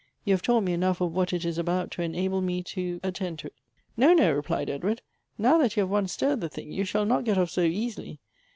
You 0.25 0.33
have 0.33 0.41
taught 0.41 0.63
me 0.63 0.73
enough 0.73 0.99
of 0.99 1.11
what 1.13 1.31
it 1.31 1.45
is 1.45 1.59
about 1.59 1.91
to 1.91 2.01
enable 2.01 2.41
me 2.41 2.63
to 2.63 2.99
attend 3.03 3.37
to 3.37 3.47
it."" 3.49 3.53
No, 3.97 4.15
no," 4.15 4.31
replied 4.33 4.67
Edward," 4.67 5.03
now 5.37 5.59
that 5.59 5.77
you 5.77 5.81
have 5.81 5.91
once 5.91 6.11
stirred 6.13 6.41
the 6.41 6.49
thing, 6.49 6.71
you 6.71 6.85
shall 6.85 7.05
not 7.05 7.23
get 7.23 7.37
oflf 7.37 7.51
so 7.51 7.61
easily. 7.61 8.19